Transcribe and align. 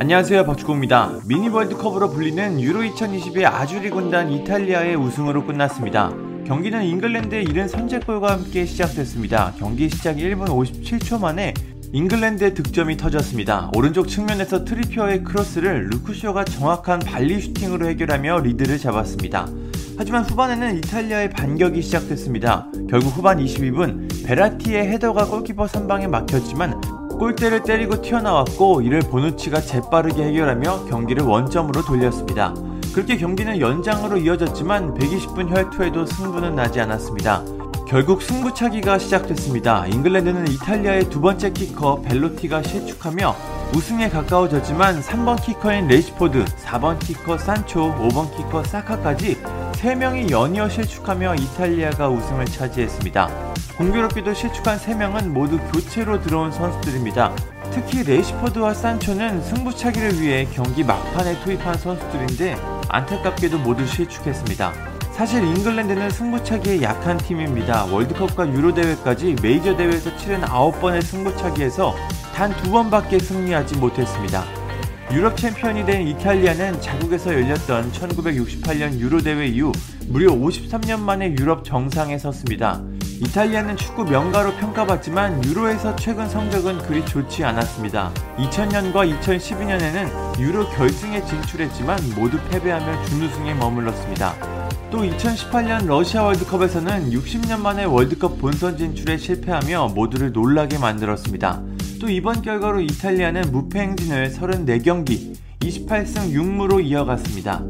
안녕하세요 0.00 0.44
박주공입니다. 0.44 1.22
미니 1.26 1.48
월드컵으로 1.48 2.10
불리는 2.10 2.60
유로 2.60 2.82
2020이 2.82 3.46
아주리 3.46 3.90
군단 3.90 4.30
이탈리아의 4.30 4.94
우승으로 4.94 5.44
끝났습니다. 5.44 6.12
경기는 6.46 6.84
잉글랜드의 6.84 7.42
이른 7.42 7.66
선제골과 7.66 8.30
함께 8.30 8.64
시작됐습니다. 8.64 9.54
경기 9.58 9.90
시작 9.90 10.18
1분 10.18 10.46
57초 10.46 11.20
만에 11.20 11.52
잉글랜드의 11.92 12.54
득점이 12.54 12.96
터졌습니다. 12.96 13.72
오른쪽 13.74 14.06
측면에서 14.06 14.64
트리피어의 14.64 15.24
크로스를 15.24 15.88
루크 15.90 16.17
쇼가 16.17 16.44
정확한 16.44 17.00
발리 17.00 17.40
슈팅으로 17.40 17.88
해결하며 17.88 18.42
리드를 18.42 18.78
잡았습니다. 18.78 19.48
하지만 19.96 20.22
후반에는 20.22 20.78
이탈리아의 20.78 21.30
반격이 21.30 21.82
시작됐습니다. 21.82 22.70
결국 22.88 23.16
후반 23.16 23.38
22분 23.38 24.24
베라티의 24.24 24.86
헤더가 24.92 25.26
골키퍼 25.26 25.66
선방에 25.66 26.06
막혔지만 26.06 26.97
골대를 27.18 27.64
때리고 27.64 28.00
튀어나왔고 28.00 28.82
이를 28.82 29.00
보누치가 29.00 29.60
재빠르게 29.60 30.22
해결하며 30.22 30.84
경기를 30.84 31.24
원점으로 31.24 31.84
돌렸습니다. 31.84 32.54
그렇게 32.94 33.16
경기는 33.16 33.60
연장으로 33.60 34.18
이어졌지만 34.18 34.94
120분 34.94 35.50
혈투에도 35.50 36.06
승부는 36.06 36.54
나지 36.54 36.80
않았습니다. 36.80 37.44
결국 37.88 38.22
승부차기가 38.22 38.98
시작됐습니다. 38.98 39.86
잉글랜드는 39.86 40.46
이탈리아의 40.48 41.08
두 41.08 41.20
번째 41.20 41.50
키커 41.52 42.02
벨로티가 42.02 42.62
실축하며 42.62 43.34
우승에 43.74 44.08
가까워졌지만 44.08 45.00
3번 45.00 45.42
키커인 45.42 45.88
래시포드, 45.88 46.44
4번 46.44 46.98
키커 46.98 47.38
산초, 47.38 47.94
5번 47.96 48.34
키커 48.36 48.62
사카까지 48.64 49.38
3명이 49.78 50.30
연이어 50.30 50.68
실축하며 50.68 51.36
이탈리아가 51.36 52.08
우승을 52.08 52.46
차지했습니다. 52.46 53.28
공교롭게도 53.76 54.34
실축한 54.34 54.76
3명은 54.78 55.28
모두 55.28 55.58
교체로 55.72 56.20
들어온 56.20 56.50
선수들입니다. 56.50 57.32
특히 57.70 58.02
래시포드와 58.02 58.74
산초는 58.74 59.40
승부차기를 59.42 60.20
위해 60.20 60.48
경기 60.52 60.82
막판에 60.82 61.40
투입한 61.44 61.76
선수들인데 61.78 62.56
안타깝게도 62.88 63.58
모두 63.58 63.86
실축했습니다. 63.86 64.72
사실 65.12 65.44
잉글랜드는 65.44 66.10
승부차기에 66.10 66.82
약한 66.82 67.16
팀입니다. 67.18 67.84
월드컵과 67.86 68.48
유로 68.52 68.74
대회까지 68.74 69.36
메이저 69.42 69.76
대회에서 69.76 70.16
치른 70.16 70.40
9번의 70.40 71.02
승부차기에서 71.02 71.94
단 72.34 72.52
두 72.56 72.70
번밖에 72.70 73.18
승리하지 73.18 73.76
못했습니다. 73.78 74.57
유럽 75.10 75.38
챔피언이 75.38 75.86
된 75.86 76.06
이탈리아는 76.06 76.82
자국에서 76.82 77.32
열렸던 77.32 77.92
1968년 77.92 78.98
유로 78.98 79.22
대회 79.22 79.46
이후 79.46 79.72
무려 80.06 80.30
53년 80.30 81.00
만에 81.00 81.34
유럽 81.38 81.64
정상에 81.64 82.18
섰습니다. 82.18 82.82
이탈리아는 83.20 83.78
축구 83.78 84.04
명가로 84.04 84.52
평가받지만 84.56 85.44
유로에서 85.44 85.96
최근 85.96 86.28
성적은 86.28 86.78
그리 86.78 87.04
좋지 87.06 87.42
않았습니다. 87.42 88.12
2000년과 88.36 89.18
2012년에는 89.18 90.40
유로 90.40 90.68
결승에 90.70 91.24
진출했지만 91.24 91.98
모두 92.14 92.38
패배하며 92.50 93.06
준우승에 93.06 93.54
머물렀습니다. 93.54 94.34
또 94.90 94.98
2018년 94.98 95.86
러시아 95.86 96.22
월드컵에서는 96.22 97.10
60년 97.10 97.60
만에 97.60 97.84
월드컵 97.84 98.38
본선 98.38 98.76
진출에 98.76 99.16
실패하며 99.16 99.88
모두를 99.94 100.32
놀라게 100.32 100.78
만들었습니다. 100.78 101.62
또 102.00 102.08
이번 102.08 102.42
결과로 102.42 102.80
이탈리아는 102.80 103.50
무패 103.50 103.80
행진을 103.80 104.30
34경기 104.30 105.34
28승 105.60 106.32
6무로 106.32 106.84
이어갔습니다. 106.84 107.62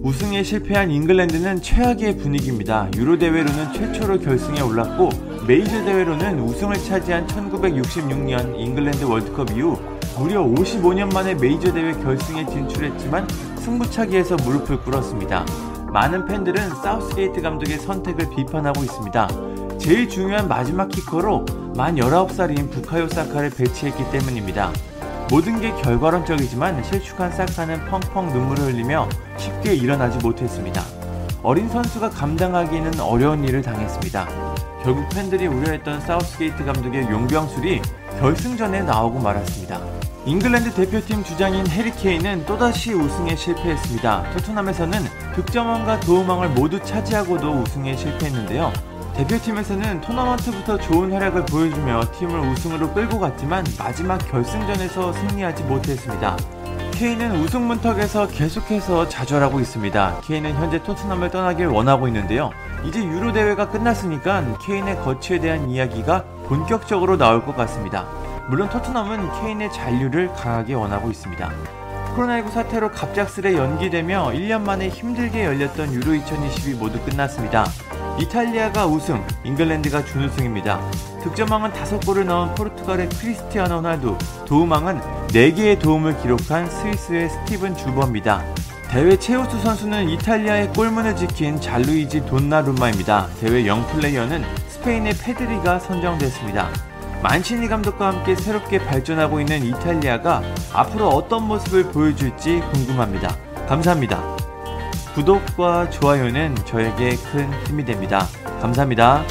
우승에 0.00 0.42
실패한 0.42 0.90
잉글랜드는 0.90 1.62
최악의 1.62 2.18
분위기입니다. 2.18 2.90
유로 2.96 3.18
대회로는 3.18 3.72
최초로 3.72 4.20
결승에 4.20 4.60
올랐고 4.60 5.08
메이저 5.46 5.84
대회로는 5.84 6.40
우승을 6.40 6.76
차지한 6.76 7.26
1966년 7.26 8.58
잉글랜드 8.58 9.04
월드컵 9.04 9.50
이후 9.52 9.78
무려 10.18 10.42
55년 10.42 11.12
만에 11.12 11.34
메이저 11.34 11.72
대회 11.72 11.92
결승에 11.92 12.46
진출했지만 12.46 13.26
승부차기에서 13.58 14.36
무릎을 14.36 14.80
꿇었습니다. 14.80 15.44
많은 15.92 16.26
팬들은 16.26 16.70
사우스게이트 16.82 17.40
감독의 17.40 17.78
선택을 17.78 18.28
비판하고 18.34 18.82
있습니다. 18.82 19.28
제일 19.78 20.08
중요한 20.08 20.48
마지막 20.48 20.88
키커로 20.88 21.63
만 21.76 21.96
19살인 21.96 22.70
부카요 22.70 23.08
사카를 23.08 23.50
배치했기 23.50 24.08
때문입니다. 24.12 24.72
모든 25.28 25.60
게 25.60 25.72
결과론적이지만 25.82 26.84
실축한 26.84 27.32
사카는 27.32 27.86
펑펑 27.86 28.32
눈물을 28.32 28.66
흘리며 28.66 29.08
쉽게 29.36 29.74
일어나지 29.74 30.18
못했습니다. 30.18 30.82
어린 31.42 31.68
선수가 31.68 32.10
감당하기는 32.10 33.00
어려운 33.00 33.42
일을 33.42 33.62
당했습니다. 33.62 34.28
결국 34.84 35.08
팬들이 35.08 35.48
우려했던 35.48 36.00
사우스게이트 36.02 36.64
감독의 36.64 37.08
용병술이 37.10 37.82
결승전에 38.20 38.82
나오고 38.82 39.18
말았습니다. 39.18 39.80
잉글랜드 40.26 40.74
대표팀 40.74 41.24
주장인 41.24 41.66
해리케인은 41.66 42.46
또다시 42.46 42.92
우승에 42.92 43.34
실패했습니다. 43.34 44.30
토트넘에서는 44.32 45.00
득점왕과 45.34 46.00
도움왕을 46.00 46.50
모두 46.50 46.80
차지하고도 46.80 47.50
우승에 47.50 47.96
실패했는데요. 47.96 48.93
대표팀에서는 49.14 50.00
토너먼트부터 50.00 50.78
좋은 50.78 51.12
활약을 51.12 51.46
보여주며 51.46 52.02
팀을 52.18 52.40
우승으로 52.50 52.92
끌고 52.92 53.20
갔지만 53.20 53.64
마지막 53.78 54.18
결승전에서 54.18 55.12
승리하지 55.12 55.62
못했습니다. 55.64 56.36
케인은 56.94 57.40
우승 57.40 57.66
문턱에서 57.66 58.28
계속해서 58.28 59.08
좌절하고 59.08 59.60
있습니다. 59.60 60.20
케인은 60.24 60.54
현재 60.54 60.82
토트넘을 60.82 61.30
떠나길 61.30 61.66
원하고 61.66 62.08
있는데요. 62.08 62.50
이제 62.84 63.02
유로 63.04 63.32
대회가 63.32 63.70
끝났으니까 63.70 64.58
케인의 64.58 64.96
거취에 65.00 65.38
대한 65.38 65.68
이야기가 65.70 66.24
본격적으로 66.46 67.16
나올 67.16 67.44
것 67.44 67.56
같습니다. 67.56 68.06
물론 68.48 68.68
토트넘은 68.68 69.40
케인의 69.40 69.72
잔류를 69.72 70.32
강하게 70.34 70.74
원하고 70.74 71.10
있습니다. 71.10 71.50
코로나19 72.14 72.50
사태로 72.50 72.92
갑작스레 72.92 73.54
연기되며 73.54 74.30
1년 74.34 74.60
만에 74.62 74.88
힘들게 74.88 75.44
열렸던 75.44 75.92
유로 75.92 76.14
2022 76.14 76.74
모두 76.74 77.00
끝났습니다. 77.00 77.66
이탈리아가 78.18 78.86
우승, 78.86 79.24
잉글랜드가 79.44 80.04
준우승입니다. 80.04 80.80
득점왕은 81.24 81.72
5골을 81.72 82.24
넣은 82.24 82.54
포르투갈의 82.54 83.08
크리스티아노 83.08 83.78
호날두, 83.78 84.16
도움왕은 84.46 85.00
4개의 85.28 85.80
도움을 85.80 86.16
기록한 86.22 86.70
스위스의 86.70 87.28
스티븐 87.30 87.76
주버입니다. 87.76 88.44
대회 88.90 89.16
최우수 89.16 89.58
선수는 89.58 90.08
이탈리아의 90.10 90.72
골문을 90.74 91.16
지킨 91.16 91.60
잘루이지 91.60 92.26
돈나룸마입니다. 92.26 93.28
대회 93.40 93.66
영플레이어는 93.66 94.44
스페인의 94.68 95.14
페드리가 95.14 95.80
선정됐습니다. 95.80 96.93
만치니 97.24 97.68
감독과 97.68 98.08
함께 98.08 98.36
새롭게 98.36 98.78
발전하고 98.84 99.40
있는 99.40 99.64
이탈리아가 99.64 100.42
앞으로 100.74 101.08
어떤 101.08 101.48
모습을 101.48 101.84
보여줄지 101.84 102.60
궁금합니다. 102.70 103.34
감사합니다. 103.66 104.22
구독과 105.14 105.88
좋아요는 105.88 106.54
저에게 106.66 107.16
큰 107.16 107.50
힘이 107.64 107.82
됩니다. 107.86 108.26
감사합니다. 108.60 109.24